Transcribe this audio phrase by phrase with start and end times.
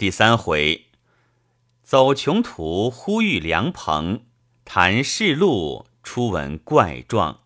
[0.00, 0.86] 第三回，
[1.82, 4.22] 走穷途忽遇良朋，
[4.64, 7.40] 谈世路初闻怪状。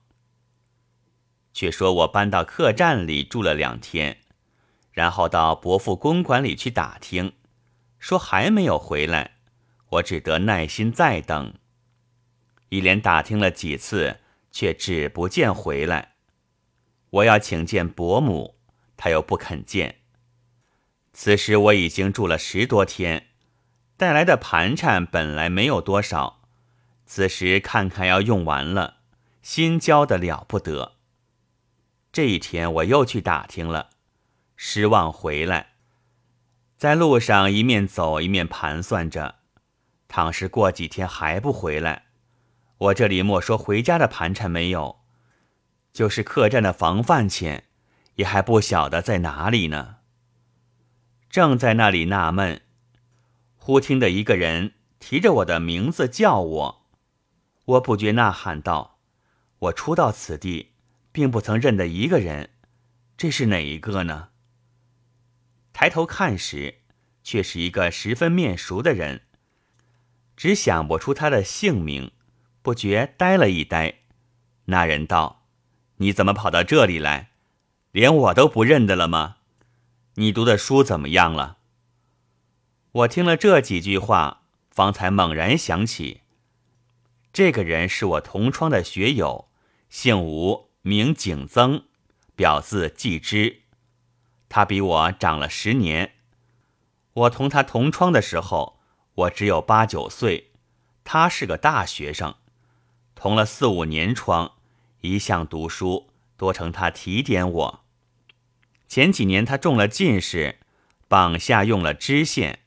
[1.53, 4.19] 却说我搬到客栈里住了两天，
[4.93, 7.33] 然后到伯父公馆里去打听，
[7.99, 9.39] 说还没有回来，
[9.89, 11.55] 我只得耐心再等。
[12.69, 14.21] 一连打听了几次，
[14.53, 16.13] 却只不见回来。
[17.11, 18.55] 我要请见伯母，
[18.97, 20.03] 他又不肯见。
[21.17, 23.29] 此时我已经住了十多天，
[23.97, 26.43] 带来的盘缠本来没有多少，
[27.07, 28.97] 此时看看要用完了，
[29.41, 30.95] 心焦的了不得。
[32.11, 33.91] 这一天我又去打听了，
[34.57, 35.75] 失望回来，
[36.77, 39.37] 在路上一面走一面盘算着，
[40.09, 42.07] 倘是过几天还不回来，
[42.79, 45.01] 我这里莫说回家的盘缠没有，
[45.93, 47.65] 就是客栈的房饭钱，
[48.17, 49.99] 也还不晓得在哪里呢。
[51.35, 52.63] 正在那里纳闷，
[53.57, 56.87] 忽听得一个人提着我的名字叫我，
[57.65, 59.01] 我不觉呐喊道
[59.59, 60.75] ：“我初到此地，
[61.11, 62.51] 并不曾认得一个人，
[63.17, 64.29] 这是哪一个呢？”
[65.75, 66.83] 抬头看时，
[67.25, 69.23] 却是一个十分面熟的人，
[70.37, 72.13] 只想不出他的姓名，
[72.63, 74.03] 不觉呆了一呆。
[74.67, 75.49] 那人道
[75.99, 77.31] ：“你怎么跑到这里来？
[77.91, 79.39] 连我都不认得了吗？”
[80.17, 81.59] 你读的书怎么样了？
[82.93, 86.21] 我听了这几句话，方才猛然想起，
[87.33, 89.49] 这个人是我同窗的学友，
[89.89, 91.87] 姓吴，名景增，
[92.37, 93.63] 表字季之。
[94.49, 96.13] 他比我长了十年。
[97.15, 98.79] 我同他同窗的时候，
[99.15, 100.53] 我只有八九岁，
[101.03, 102.37] 他是个大学生，
[103.17, 104.53] 同了四五年窗，
[105.01, 107.84] 一向读书，多成他提点我。
[108.89, 110.59] 前几年他中了进士，
[111.09, 112.61] 榜下用了知县，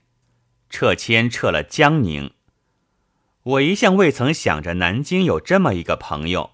[0.70, 2.32] 撤迁撤了江宁。
[3.44, 6.52] 我一向未曾想着南京有这么一个朋友，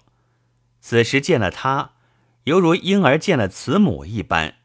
[0.80, 1.92] 此时见了他，
[2.44, 4.58] 犹如婴儿见了慈母一般，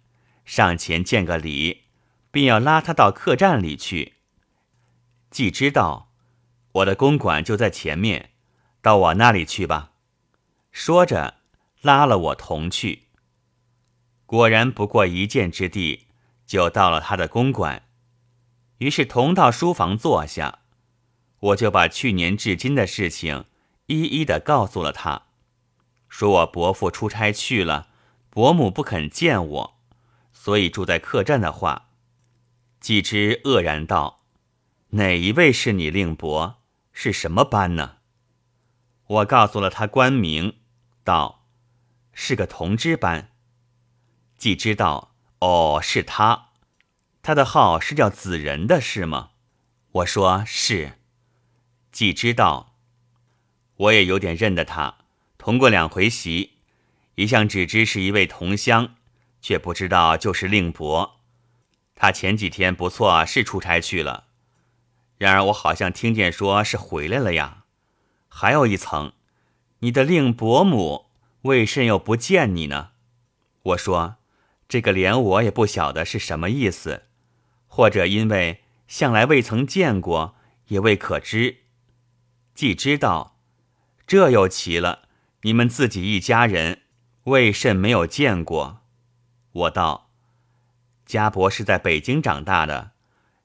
[0.46, 1.86] 上前见个礼，
[2.30, 4.14] 便要拉他到客栈里去。
[5.32, 6.12] 既知道
[6.74, 8.30] 我的公馆就在前面，
[8.82, 9.92] 到我那里去吧。
[10.72, 11.36] 说着，
[11.82, 13.09] 拉了我同去。
[14.30, 16.06] 果然不过一箭之地，
[16.46, 17.88] 就到了他的公馆。
[18.78, 20.60] 于是同到书房坐下，
[21.40, 23.46] 我就把去年至今的事情
[23.88, 25.24] 一一的告诉了他，
[26.08, 27.88] 说我伯父出差去了，
[28.30, 29.80] 伯母不肯见我，
[30.32, 31.90] 所以住在客栈的话。
[32.80, 34.26] 季之愕然道
[34.94, 36.62] ：“哪一位是你令伯？
[36.94, 37.96] 是什么班呢？”
[39.10, 40.58] 我告诉了他官名，
[41.04, 41.48] 道
[42.14, 43.29] ：“是个同知班。”
[44.40, 46.52] 既知道哦，是他，
[47.22, 49.32] 他的号是叫子仁的，是吗？
[49.92, 50.94] 我说是。
[51.92, 52.74] 既知道，
[53.76, 55.00] 我也有点认得他，
[55.38, 56.54] 同过两回席，
[57.16, 58.96] 一向只知是一位同乡，
[59.42, 61.20] 却不知道就是令伯。
[61.94, 64.28] 他前几天不错，是出差去了。
[65.18, 67.66] 然而我好像听见说是回来了呀。
[68.30, 69.12] 还有一层，
[69.80, 71.08] 你的令伯母
[71.42, 72.92] 为甚又不见你呢？
[73.64, 74.16] 我说。
[74.70, 77.06] 这个连我也不晓得是什么意思，
[77.68, 80.36] 或者因为向来未曾见过，
[80.68, 81.58] 也未可知。
[82.54, 83.36] 既知道，
[84.06, 85.10] 这又奇了。
[85.42, 86.82] 你们自己一家人，
[87.24, 88.82] 为甚没有见过？
[89.52, 90.12] 我道：
[91.06, 92.92] 家伯是在北京长大的，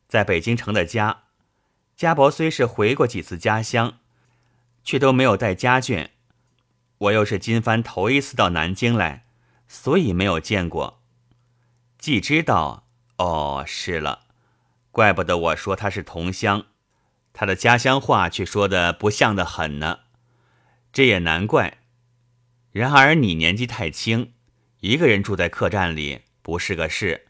[0.06, 1.22] 在北京城的家。
[1.96, 4.00] 家伯虽是回过几次家乡，
[4.82, 6.08] 却都没有带家眷。
[6.98, 9.24] 我又是今番头一次到南京来，
[9.68, 11.00] 所以没有见过。
[12.04, 12.84] 既知道，
[13.16, 14.26] 哦，是了，
[14.90, 16.66] 怪不得我说他是同乡，
[17.32, 20.00] 他的家乡话却说的不像的很呢。
[20.92, 21.78] 这也难怪。
[22.72, 24.34] 然而你年纪太轻，
[24.80, 27.24] 一个人住在客栈里不是个事，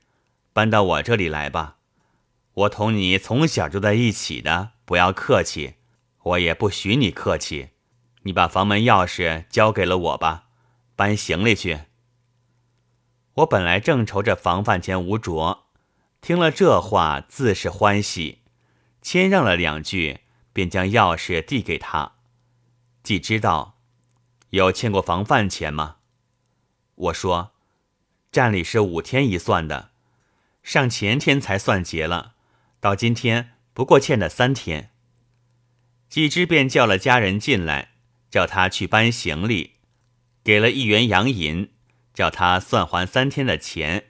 [0.52, 1.76] 搬到我这里来吧。
[2.54, 5.74] 我同你从小住在一起的，不要客气，
[6.24, 7.68] 我也不许你客气。
[8.24, 10.46] 你把房门钥匙交给了我吧，
[10.96, 11.82] 搬行李去。
[13.34, 15.64] 我本来正愁着房饭钱无着，
[16.20, 18.42] 听了这话自是欢喜，
[19.02, 20.20] 谦让了两句，
[20.52, 22.12] 便将钥匙递给他。
[23.02, 23.78] 既知道
[24.50, 25.96] 有欠过房饭钱吗？
[26.94, 27.52] 我说，
[28.30, 29.90] 站里是五天一算的，
[30.62, 32.34] 上前天才算结了，
[32.78, 34.92] 到今天不过欠的三天。
[36.08, 37.94] 季之便叫了家人进来，
[38.30, 39.72] 叫他去搬行李，
[40.44, 41.73] 给了一元洋银。
[42.14, 44.06] 叫他算还三天的钱，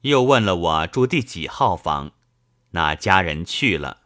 [0.00, 2.12] 又问了我住第几号房，
[2.70, 3.98] 那家人去了。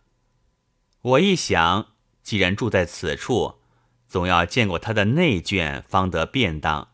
[1.00, 3.60] 我一想，既然住在此处，
[4.08, 6.88] 总要见过他的内眷，方得便当。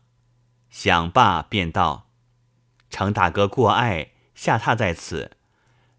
[0.69, 2.09] 想罢，便道
[2.89, 5.31] ：“程大哥过爱，下榻在此，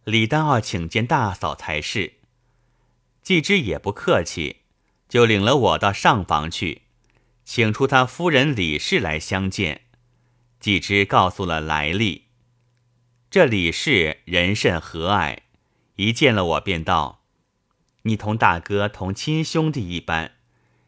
[0.05, 2.15] 理当要请见大嫂才是。”
[3.23, 4.63] 季之也不客气，
[5.09, 6.83] 就领了我到上房去，
[7.45, 9.83] 请出他夫人李氏来相见。
[10.62, 12.29] 季之告诉了来历。
[13.29, 15.38] 这李氏人甚和蔼，
[15.97, 17.25] 一见了我便道
[18.03, 20.37] ：“你同大哥同亲兄弟一般，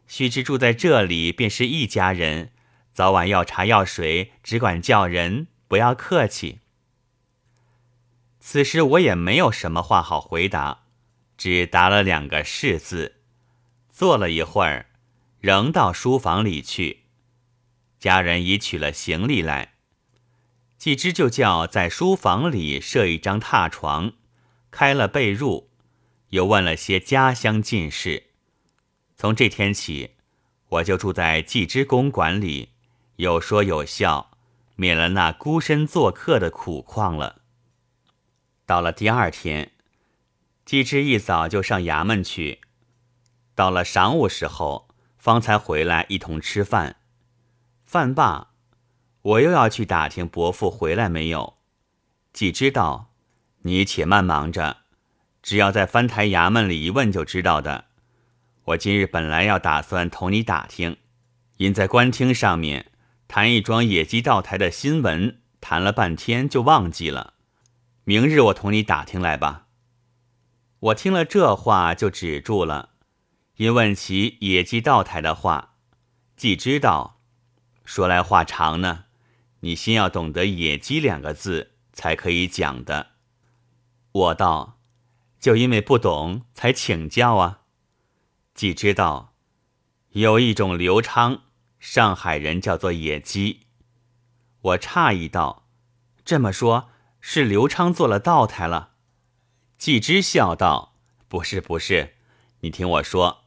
[0.06, 2.53] 须知住在这里便是一家人。”
[2.94, 6.61] 早晚要茶要水，只管叫人，不要客气。
[8.38, 10.85] 此时我也没有什么话好回答，
[11.37, 13.17] 只答了两个“是”字。
[13.91, 14.87] 坐了一会儿，
[15.41, 17.04] 仍到书房里去。
[18.05, 19.77] 家人已取了行李来，
[20.77, 24.12] 季之就叫在书房里设一张榻床，
[24.71, 25.69] 开了被褥，
[26.29, 28.25] 又问了些家乡近事。
[29.17, 30.17] 从这天起，
[30.69, 32.73] 我就住在季之公馆里。
[33.17, 34.33] 有说有笑，
[34.77, 37.41] 免了那孤身做客的苦况了。
[38.67, 39.73] 到了第二天，
[40.67, 42.61] 季之一早就上衙门去，
[43.55, 46.97] 到了晌午时候，方才回来一同吃饭。
[47.94, 48.49] 饭罢，
[49.23, 51.58] 我又要去打听伯父回来没有。
[52.32, 53.12] 季之道
[53.62, 54.79] ：“你且慢忙着，
[55.44, 57.85] 只要在翻台衙门里一问就知道的。
[58.64, 60.96] 我今日本来要打算同你打听，
[61.58, 62.91] 因在官厅上面。”
[63.29, 67.35] 谈一桩野鸡道台的新闻，谈了半天就忘记了。
[68.02, 69.67] 明日我同你打听来吧。
[70.81, 72.88] 我听了这话就止住了，
[73.58, 75.76] 因问起野鸡道台的话，
[76.37, 77.14] 既知道，
[77.85, 79.05] 说来话长呢。
[79.61, 83.13] 你先要懂得“野鸡”两个字，才可以讲的。
[84.13, 84.79] 我道，
[85.41, 87.61] 就因为不懂，才请教啊。
[88.55, 89.35] 既知道，
[90.11, 91.43] 有一种刘昌。
[91.79, 93.67] 上海人叫做野鸡，
[94.63, 95.67] 我诧异道
[96.25, 96.89] ：“这么说，
[97.21, 98.93] 是刘昌做了道台了？”
[99.77, 100.95] 季之笑道
[101.29, 102.15] ：“不是，不是，
[102.61, 103.45] 你听我说，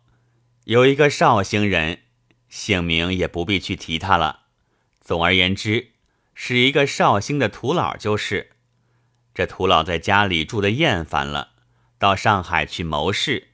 [0.66, 2.04] 有一个绍兴人，
[2.58, 4.46] 姓名也不必去提他了。
[5.00, 5.92] 总而言之，
[6.34, 8.54] 是一个绍兴的土佬，就是。
[9.36, 11.52] 这土佬在家里住的厌烦了，
[12.00, 13.50] 到上海去谋事，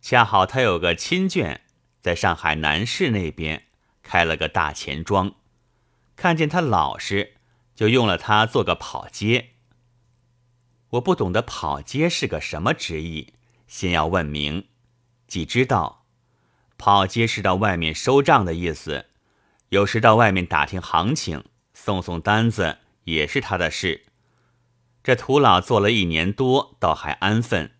[0.00, 1.58] 恰好他有个亲眷
[2.00, 3.66] 在上海南市那边。”
[4.02, 5.34] 开了个大钱庄，
[6.16, 7.34] 看见他老实，
[7.74, 9.50] 就用了他做个跑街。
[10.90, 13.32] 我不懂得跑街是个什么职业，
[13.68, 14.66] 先要问明。
[15.28, 15.99] 既知道，
[16.80, 19.04] 跑街是到外面收账的意思，
[19.68, 21.44] 有时到外面打听行情，
[21.74, 24.06] 送送单子也是他的事。
[25.04, 27.72] 这土老做了一年多，倒还安分。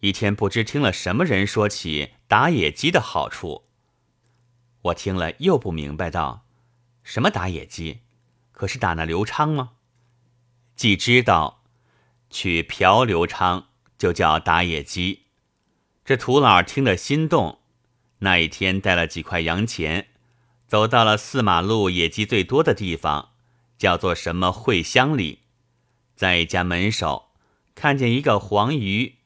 [0.00, 3.64] 一天不知听了什么人说起打野鸡的好处。
[4.80, 6.46] 我听了又不明白，道
[7.04, 8.00] ：“什么打野鸡？
[8.52, 9.72] 可是打那刘昌吗？”
[10.74, 11.62] 既知道
[12.30, 13.68] 去嫖刘昌，
[13.98, 15.24] 就叫打野鸡。
[16.06, 17.58] 这土老听得心动，
[18.20, 20.08] 那一天带了几块洋钱，
[20.66, 23.30] 走到了四马路野鸡最多的地方，
[23.78, 25.42] 叫做什么会乡里，
[26.16, 27.30] 在一家门首
[27.74, 29.18] 看见一个黄鱼。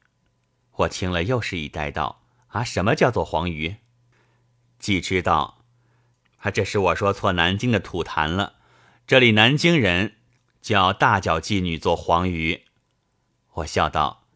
[0.77, 3.77] 我听了又是一呆，道：“啊，什么叫做黄鱼？”
[4.77, 5.63] 既知道，
[6.37, 8.57] 啊，这是我说错南京的土坛了。
[9.07, 10.17] 这里南京人
[10.61, 12.65] 叫大脚妓女做黄鱼。
[13.55, 14.27] 我笑道：“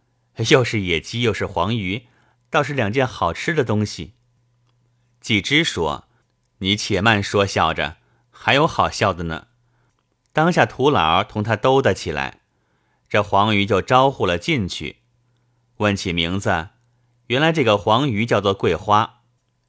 [0.50, 2.08] 又是野鸡，又是黄鱼，
[2.50, 4.14] 倒是两件好吃的东西。”
[5.27, 6.07] 季之说
[6.60, 7.98] ：“你且慢说笑着，
[8.31, 9.48] 还有好笑的呢。”
[10.31, 12.39] 当下土老同他兜得起来，
[13.10, 15.00] 这黄鱼就招呼了进去，
[15.79, 16.69] 问起名字，
[17.25, 19.19] 原来这个黄鱼叫做桂花。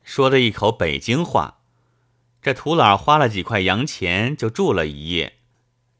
[0.04, 1.58] 说的一口北京话，
[2.40, 5.38] 这土老花了几块洋钱就住了一夜。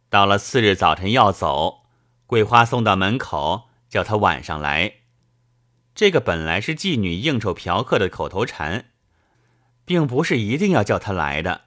[0.08, 1.80] 到了次日早晨要走，
[2.26, 4.98] 桂花送到门口，叫他晚上来。
[5.96, 8.90] 这个本来是妓女应酬嫖客的口头禅，
[9.88, 11.62] 并不是一定要叫他来的。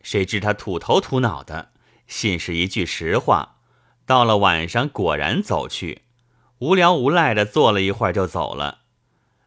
[0.00, 1.72] 谁知他土头土脑的，
[2.06, 3.56] 信是一句实话。
[4.06, 6.02] 到了晚上，果然走去，
[6.58, 8.82] 无聊无赖的坐了一会儿就走了。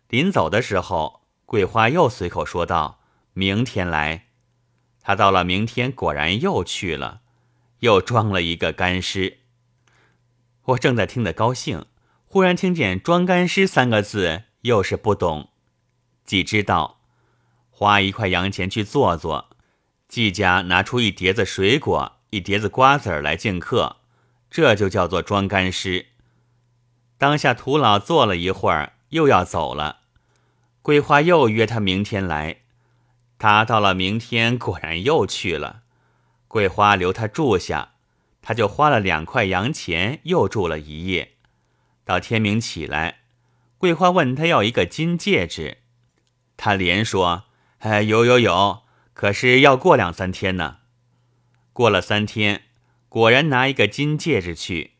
[0.09, 1.17] 临走的时候。
[1.49, 2.99] 桂花又随口说道
[3.33, 4.27] ：“明天来。”
[5.01, 7.21] 他到了明天，果然又去了，
[7.79, 9.39] 又装了一个干尸。
[10.65, 11.85] 我正在听得高兴，
[12.27, 15.49] 忽然听见“装干尸”三个字，又是不懂。
[16.23, 16.98] 既知道，
[17.79, 19.51] 花一块洋钱去坐坐，
[20.09, 23.95] 季家拿出一碟子水果、一碟子瓜子来敬客，
[24.51, 26.07] 这就叫做装干尸。
[27.17, 30.01] 当下土老坐了一会儿，又要走了。
[30.81, 32.57] 桂花又约他明天来，
[33.37, 35.83] 他到了明天果然又去了。
[36.49, 37.93] 桂花留他住下，
[38.41, 41.35] 他就花了两块洋钱，又住了一夜。
[42.03, 43.19] 到天明起来，
[43.77, 45.77] 桂花问他要一个金戒指，
[46.57, 47.45] 他连说
[47.79, 48.83] ：“哎，有有有，
[49.13, 50.77] 可是要过两三天呢。”
[51.71, 52.63] 过了三天，
[53.07, 54.95] 果然拿一个金戒指去。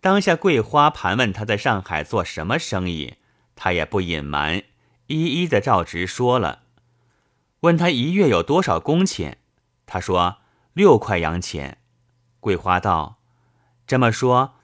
[0.00, 3.14] 当下桂花盘问他在上海做什么生意，
[3.56, 4.62] 他也不隐瞒，
[5.06, 6.64] 一一的照直说了。
[7.60, 9.38] 问他一月有多少工钱，
[9.86, 10.38] 他说
[10.74, 11.78] 六块洋钱。
[12.38, 13.18] 桂花道
[13.86, 14.54] ：“这么说，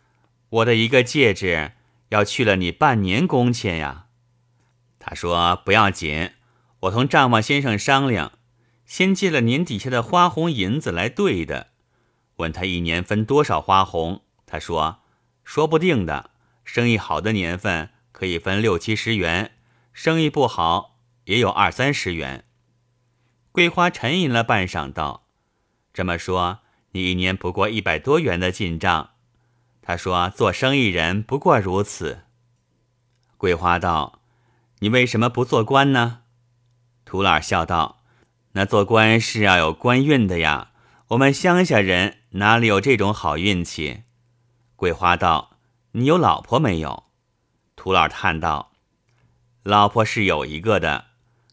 [0.51, 1.73] 我的一个戒指
[2.11, 4.07] 要去了你半年工钱呀？”
[5.01, 6.31] 他说：“不要紧，
[6.85, 8.33] 我同丈夫先生商量，
[8.85, 11.69] 先借了年底下的花红银子来兑的。
[12.37, 15.01] 问他一年分多少花红，他说。”
[15.45, 16.31] 说不定的，
[16.65, 19.53] 生意好的年份可以分六七十元，
[19.93, 22.47] 生意不好也有二三十元。
[23.53, 25.27] 桂花沉吟了半晌，道
[25.93, 26.61] ：“这么说，
[26.93, 29.11] 你一年不过一百多元的进账。”
[29.83, 32.21] 他说：“做生意人不过如此。”
[33.37, 34.23] 桂花道
[34.81, 36.21] ：“你为什么不做官呢？”
[37.15, 38.03] 涂老笑道
[38.55, 40.73] ：“那做官是要有官运的呀，
[41.11, 44.03] 我们乡下人哪里有这种好运气？”
[44.75, 45.59] 桂花道
[45.95, 47.05] ：“你有老婆没有？”
[47.77, 48.73] 涂老叹道
[49.63, 51.05] ：“老婆是有一个的，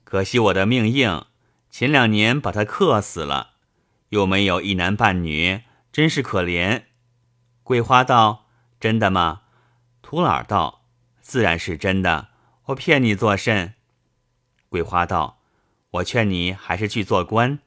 [0.04, 1.26] 可惜我的命硬，
[1.70, 3.52] 前两年把她克死了，
[4.10, 6.86] 又没有一男半女，真是可怜。”
[7.62, 8.48] 桂花道
[8.82, 9.42] ：“真的吗？”
[10.02, 10.86] 涂老道
[11.22, 12.30] ：“自然是真的，
[12.66, 13.76] 我骗你作甚？”
[14.68, 15.38] 桂花道
[15.92, 17.60] ：“我劝你还是去做官。”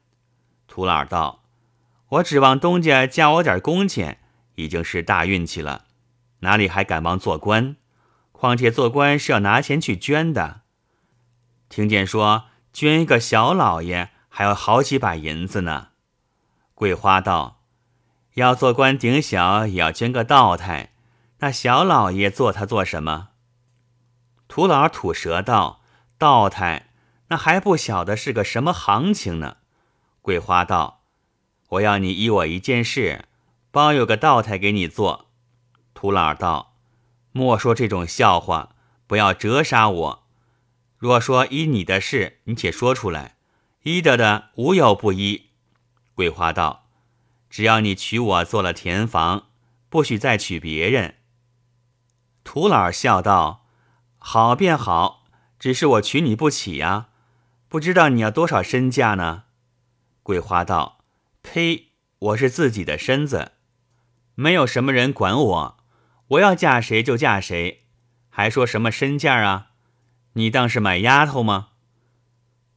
[0.68, 1.44] 土老道
[2.10, 4.18] ：“我指望东家加我点工钱。”
[4.56, 5.86] 已经是大运气了，
[6.38, 7.74] 哪里还敢望做官？
[8.30, 10.60] 况且做官是要拿钱去捐的。
[11.68, 15.88] 听见说捐一个小老爷还要好几百银子呢。
[16.74, 17.62] 桂花道
[18.34, 20.92] ：“要做官顶小也要捐个道台，
[21.38, 23.30] 那小老爷做他做什么？”
[24.46, 25.82] 土老吐舌道
[26.16, 26.90] ：“道台
[27.36, 29.58] 还不晓得是个什么行情呢。”
[30.22, 31.02] 桂花道
[31.70, 33.26] ：“我要你依我一件事。”
[33.70, 35.26] 包有个道台给你做，
[35.94, 36.76] 土老道
[37.32, 38.76] ：“莫说这种笑话，
[39.08, 40.26] 不要折杀我。
[40.96, 43.34] 若说依你的事，你且说出来，
[43.82, 45.50] 依得的无有不依。”
[46.14, 46.86] 桂花道
[47.50, 49.48] ：“只要你娶我做了田房，
[49.88, 51.16] 不许再娶别人。”
[52.44, 53.66] 土老笑道
[54.18, 55.24] ：“好便好，
[55.58, 57.08] 只是我娶你不起呀，
[57.74, 59.46] 不知道你要多少身价呢？”
[60.22, 61.00] 桂花道
[61.42, 61.88] ：“呸！
[62.20, 63.50] 我是自己的身子。”
[64.36, 65.76] 没有什么人管我，
[66.28, 67.86] 我要嫁谁就嫁谁，
[68.28, 69.70] 还说什么身价啊？
[70.34, 71.70] 你当是买丫头吗？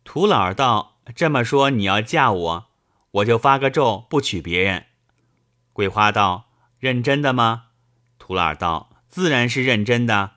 [0.04, 2.66] 土老儿道这么说，你要嫁我，
[3.12, 4.88] 我就发个咒不娶别人。
[5.74, 6.50] 桂花道
[6.80, 7.66] 认真的吗？
[8.18, 10.32] 土老儿道自然是认真的，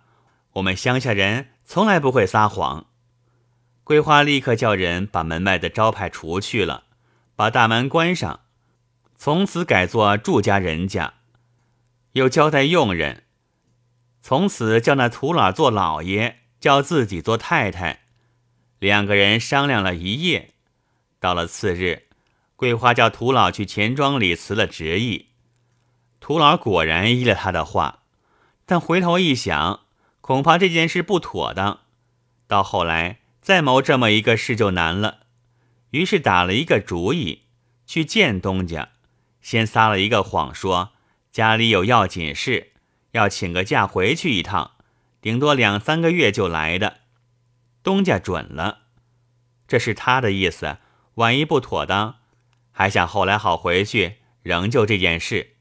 [0.53, 2.89] 我们乡下人从来不会撒谎。
[3.91, 6.85] 桂花立刻叫人把门外的招牌除去了，
[7.35, 8.43] 把大门关上。
[9.17, 11.15] 从此改做住家人家，
[12.13, 13.25] 又交代佣人，
[14.23, 18.03] 从此叫那土老做老爷，叫自己做太太。
[18.79, 20.55] 两个人商量了一夜，
[21.19, 22.05] 到了次日，
[22.55, 25.31] 桂花叫土老去钱庄里辞了职意。
[26.21, 28.05] 土老果然依了他的话，
[28.65, 29.81] 但回头一想，
[30.21, 31.81] 恐怕这件事不妥当。
[32.47, 35.21] 到后来再谋这么一个事就难了，
[35.91, 37.43] 于是打了一个主意，
[37.87, 38.91] 去见东家。
[39.41, 40.93] 先撒了一个谎，说
[41.33, 42.73] 家里有要紧事，
[43.13, 44.73] 要请个假回去一趟，
[45.23, 46.99] 顶多两三个月就来的。
[47.83, 48.81] 东家准了，
[49.67, 50.77] 这是他的意思。
[51.15, 52.17] 万一不妥当，
[52.71, 55.57] 还想后来好回去，仍旧这件事。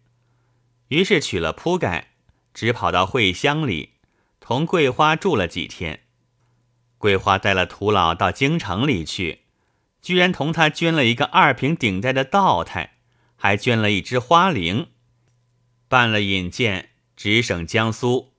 [0.89, 2.09] 于是取了铺盖，
[2.53, 3.93] 只跑到会乡里，
[4.39, 6.01] 同桂花住了几天。
[6.99, 9.39] 桂花带了土老到京城里去，
[9.99, 12.97] 居然同他捐了一个二品顶戴的道台。
[13.41, 14.87] 还捐了一只花翎，
[15.87, 18.33] 办了引荐，直省江苏。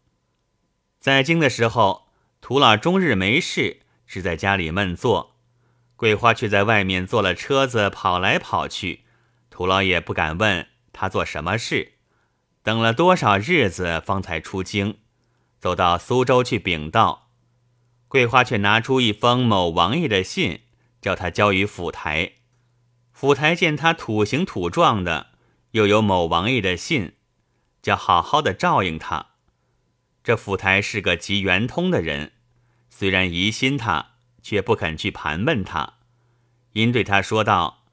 [0.98, 2.08] 在京的时候，
[2.42, 5.36] 涂老终日没事，只在家里闷坐。
[5.96, 9.04] 桂花却在外面坐了车子跑来跑去，
[9.48, 11.92] 涂老也不敢问他做什么事。
[12.62, 14.98] 等了多少日子，方才出京，
[15.58, 17.19] 走到苏州去禀道。
[18.10, 20.62] 桂花却拿出一封某王爷的信，
[21.00, 22.32] 叫他交于府台。
[23.12, 25.28] 府台见他土形土状的，
[25.70, 27.12] 又有某王爷的信，
[27.80, 29.26] 叫好好的照应他。
[30.24, 32.32] 这府台是个极圆通的人，
[32.88, 35.94] 虽然疑心他，却不肯去盘问他，
[36.72, 37.84] 因对他说道：“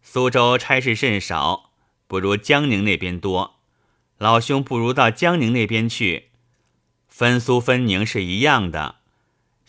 [0.00, 1.72] 苏州差事甚少，
[2.06, 3.56] 不如江宁那边多。
[4.16, 6.30] 老兄不如到江宁那边去，
[7.06, 8.97] 分苏分宁是一样的。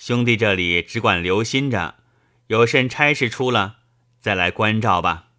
[0.02, 1.96] 兄弟这里只管留心着，
[2.48, 3.80] 有甚差事出了，
[4.18, 5.32] 再来关照吧。”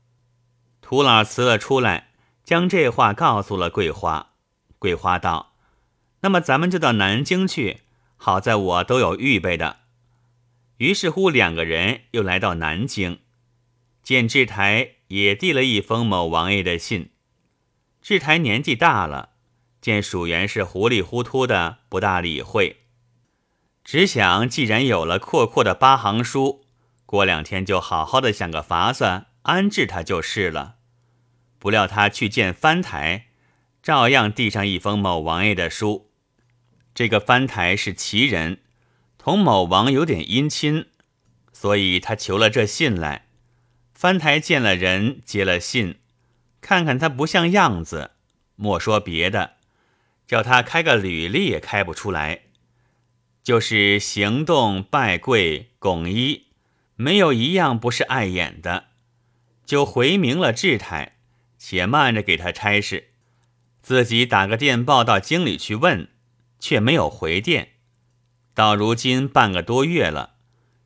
[0.82, 2.10] 土老辞了出来，
[2.44, 4.34] 将这话告诉了桂花。
[4.78, 5.54] 桂花道
[6.20, 7.78] ：“那么咱们就到南京去，
[8.18, 9.78] 好在我都有预备的。”
[10.76, 13.20] 于是乎，两个人又来到南京，
[14.02, 17.08] 见志台也递了一封某王爷的信。
[18.02, 19.30] 志台年纪大了，
[19.80, 22.82] 见蜀元是糊里糊涂的，不大理会，
[23.84, 26.64] 只想既然有了阔阔的八行书，
[27.06, 30.76] 过两天就好好的想个法子安置他就是了。
[31.58, 33.26] 不料他去见藩台，
[33.82, 36.10] 照样递上一封某王爷的书。
[36.94, 38.60] 这个藩台是奇人，
[39.18, 40.86] 同某王有点姻亲，
[41.52, 43.26] 所以他求了这信来。
[43.92, 46.00] 藩台见了人，接了信，
[46.60, 48.12] 看看他不像样子，
[48.56, 49.56] 莫说别的，
[50.26, 52.44] 叫他开个履历也开不出来，
[53.42, 56.42] 就是行动拜跪拱揖，
[56.96, 58.86] 没有一样不是碍眼的，
[59.64, 61.16] 就回明了志态。
[61.62, 63.10] 且慢着给他差事，
[63.82, 66.08] 自己打个电报到京里去问，
[66.58, 67.72] 却没有回电。
[68.54, 70.36] 到如今半个多月了，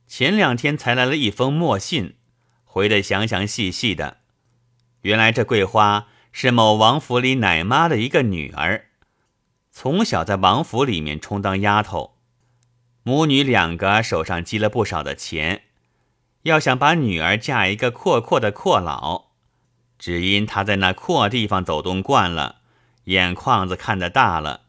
[0.08, 2.16] 前两天才来了一封墨信，
[2.64, 4.16] 回得详详细细的。
[5.02, 8.86] 原来这桂花是某王府里奶妈的一个女儿，
[9.70, 12.13] 从小在王府里面充当丫头，
[13.06, 15.64] 母女两个手上积了不少的钱，
[16.44, 19.26] 要想把女儿嫁一个阔阔的阔佬。
[19.98, 22.62] 只因他在那阔地方走动惯了，
[23.04, 24.62] 眼眶子看得大了，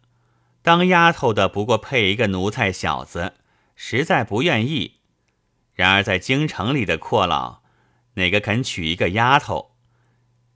[0.61, 3.35] 当丫头的不过配一个奴才小子，
[3.73, 4.95] 实在不愿意。
[5.73, 7.61] 然而在京城里的阔佬，
[8.15, 9.71] 哪个肯娶一个丫头？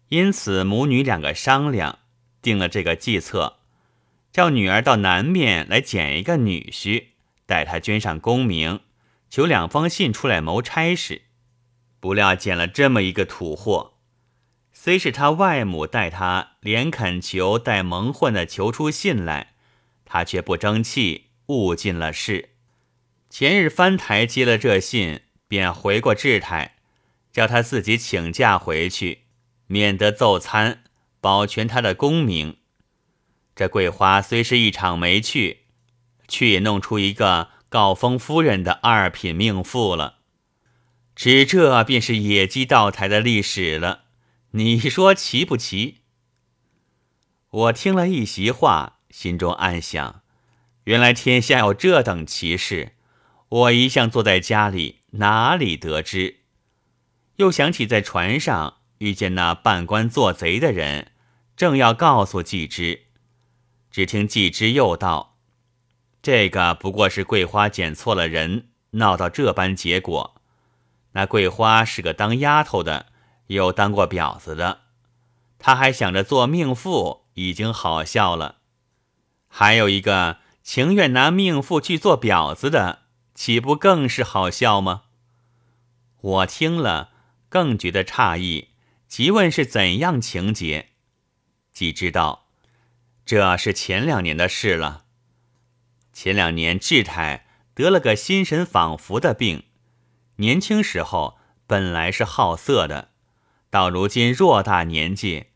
[0.09, 1.99] 因此母女两个商量，
[2.41, 3.59] 定了这个计策，
[4.33, 7.05] 叫女儿到南面来捡一个女婿，
[7.49, 8.81] 待他捐上功名，
[9.27, 11.23] 求两封信出来谋差事。
[11.99, 13.95] 不料捡了这么一个土货。
[14.71, 19.53] 虽是他外母待他连恳求带蒙混的求出信来，
[20.05, 22.51] 他却不争气，误尽了事。
[23.31, 26.75] 前日翻台接了这信，便回过志台，
[27.33, 29.23] 叫他自己请假回去，
[29.65, 30.83] 免得奏参，
[31.19, 32.57] 保全他的功名。
[33.55, 35.63] 这桂花虽是一场没去，
[36.29, 40.19] 却也弄出一个告封夫人的二品命妇了。
[41.13, 44.03] 只这便是野鸡倒台的历史了。
[44.51, 45.97] 你说奇不奇？
[47.49, 50.21] 我听了一席话，心中暗想：
[50.85, 52.93] 原来天下有这等奇事，
[53.49, 56.37] 我一向坐在家里，哪里得知？
[57.35, 61.11] 又想起在船上遇见那扮官做贼的人，
[61.57, 63.07] 正要告诉季之，
[63.91, 65.28] 只听季之又道
[66.21, 70.41] ：“这个不过是桂花捡错了人，闹到这般结果。
[71.13, 73.07] 那桂花是个当丫头的。”
[73.49, 74.81] 有当过婊子的，
[75.57, 78.57] 她还想着做命妇，已经好笑了。
[79.47, 82.99] 还有一个情愿拿命妇去做婊子的，
[83.33, 85.05] 岂不更是好笑吗？
[86.21, 87.09] 我听了
[87.49, 88.67] 更觉得诧异，
[89.07, 90.89] 即问是怎样情节，
[91.73, 92.45] 即知道
[93.25, 95.05] 这是前两年的事了。
[96.13, 99.63] 前两年志太得了个心神恍惚的病，
[100.37, 103.09] 年轻时候本来是好色的。
[103.69, 105.47] 到如今偌大年纪，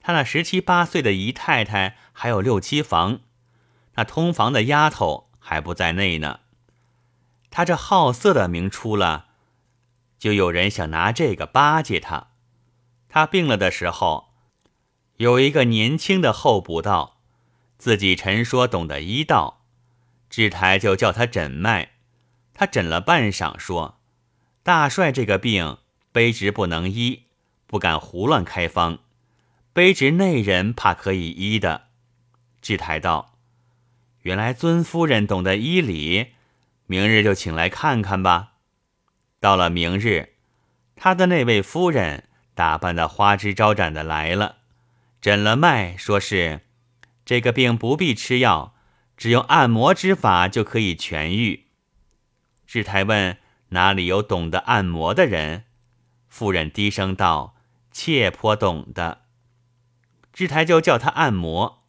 [0.00, 3.20] 他那十七八岁的姨太太还有六七房，
[3.94, 6.40] 那通房的丫头还不在内呢。
[7.50, 9.28] 他这好色的名出了，
[10.18, 12.28] 就有人想拿这个巴结他。
[13.08, 14.34] 他病了的时候，
[15.16, 17.20] 有一个年轻的候补道，
[17.78, 19.61] 自己陈说懂得医道，
[20.32, 21.90] 志台就叫他诊脉。
[22.54, 24.00] 他诊了半晌，说
[24.64, 25.76] ：“大帅这个病，
[26.10, 27.24] 卑职不能医。”
[27.68, 29.00] 不敢胡乱开方，
[29.74, 31.88] 卑职内人怕可以医的。
[32.62, 33.34] 志台道
[34.22, 36.28] ：“原来尊夫人懂得医理，
[36.86, 38.52] 明日就请来看看吧。”
[39.38, 40.32] 到了明日，
[40.96, 44.56] 他的那位夫人打扮的花枝招展的来了，
[45.20, 46.62] 诊了脉，说是
[47.26, 48.71] 这个病不必吃药，
[49.22, 51.66] 只用按摩之法就可以痊愈。
[52.66, 55.66] 志台问哪里有懂得按摩的人，
[56.26, 57.54] 夫人低声道。
[57.92, 59.20] 妾颇懂得，
[60.32, 61.84] 志台就叫他按摩，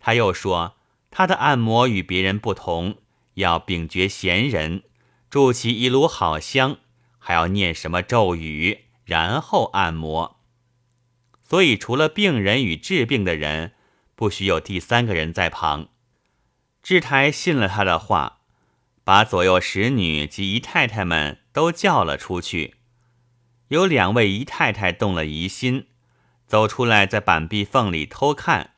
[0.00, 0.76] 他又说
[1.10, 2.96] 他的按摩与别人不同，
[3.34, 4.84] 要秉绝贤人，
[5.28, 6.78] 筑起一炉好香，
[7.18, 10.40] 还要念什么咒语，然后按摩。
[11.42, 13.72] 所以，除了病人与治病的人，
[14.14, 15.88] 不许有第三个人在旁。
[16.82, 18.40] 智台信了他的话，
[19.04, 22.74] 把左右使女及姨太太们都叫了出去。
[23.68, 25.86] 有两位姨太太动了疑心，
[26.48, 28.70] 走出来在板壁缝里偷看。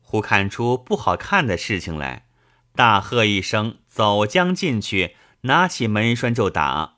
[0.00, 2.26] 忽看出不好看的事情来，
[2.74, 6.96] 大喝一声，走将进去，拿起门栓就打，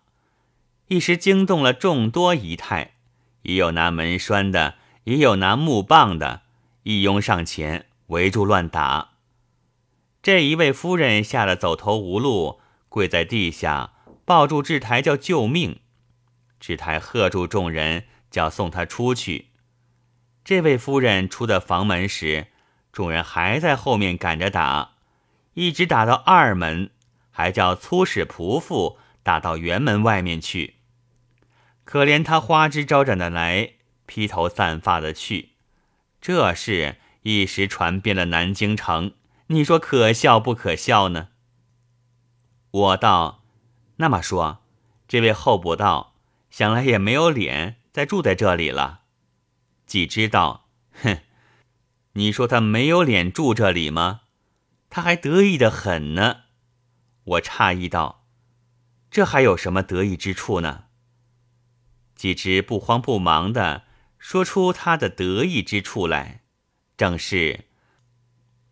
[0.88, 2.94] 一时惊动了众多姨太，
[3.42, 6.42] 也有拿门栓的，也有拿木棒的，
[6.84, 9.15] 一拥上前围住乱打。
[10.26, 13.92] 这一位夫人吓得走投无路，跪在地下
[14.24, 15.78] 抱住智台叫救命。
[16.58, 19.50] 智台喝住众人，叫送他出去。
[20.44, 22.48] 这位夫人出的房门时。
[22.90, 24.94] 众人还在后面赶着打，
[25.54, 26.90] 一直打到二门，
[27.30, 30.74] 还叫粗使仆妇打到辕门外面去。
[31.84, 33.74] 可怜他花枝招展的来，
[34.06, 35.50] 披头散发的去，
[36.20, 39.12] 这事一时传遍了南京城。
[39.48, 41.28] 你说可笑不可笑呢？
[42.70, 43.44] 我道：
[43.96, 44.64] 那么说，
[45.06, 46.14] 这位候补道
[46.50, 49.02] 想来也没有脸再住在这里了。
[49.86, 50.68] 几知道，
[51.02, 51.18] 哼。
[52.14, 54.22] 你说他没有脸住这里吗？
[54.88, 56.44] 他还得意的很呢。
[57.24, 58.24] 我诧异道
[59.10, 60.84] ：“这还有什么得意之处呢？”
[62.16, 63.84] 几只不慌不忙的
[64.18, 66.42] 说出他的得意之处来，
[66.96, 67.66] 正是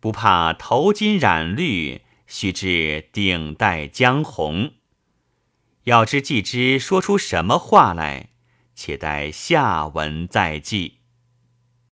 [0.05, 4.73] 不怕头巾染绿，须知顶戴江红。
[5.85, 8.29] 要知季之说出什么话来，
[8.75, 10.99] 且待下文再记。